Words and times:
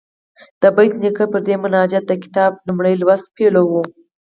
د 0.61 0.63
بېټ 0.75 0.93
نیکه 1.03 1.25
پر 1.31 1.41
دې 1.47 1.55
مناجات 1.63 2.03
د 2.07 2.13
کتاب 2.23 2.51
لومړی 2.67 2.93
لوست 3.01 3.27
پیلوو. 3.35 3.83